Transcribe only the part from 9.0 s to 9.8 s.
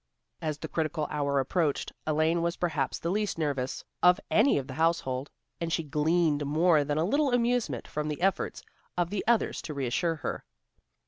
the others to